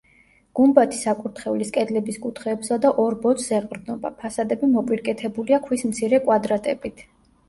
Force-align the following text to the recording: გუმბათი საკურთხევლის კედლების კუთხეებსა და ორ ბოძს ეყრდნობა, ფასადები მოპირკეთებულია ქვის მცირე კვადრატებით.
გუმბათი 0.59 0.99
საკურთხევლის 0.99 1.71
კედლების 1.75 2.15
კუთხეებსა 2.23 2.77
და 2.85 2.91
ორ 3.03 3.17
ბოძს 3.25 3.49
ეყრდნობა, 3.57 4.11
ფასადები 4.23 4.71
მოპირკეთებულია 4.71 5.61
ქვის 5.69 5.85
მცირე 5.91 6.21
კვადრატებით. 6.25 7.05